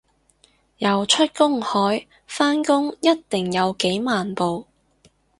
[0.79, 4.65] 游出公海返工一定有幾萬步